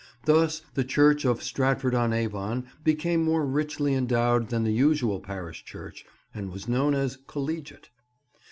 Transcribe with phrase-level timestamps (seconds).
[0.25, 5.63] Thus the church of Stratford on Avon became more richly endowed than the usual parish
[5.63, 7.89] church, and was known as "collegiate."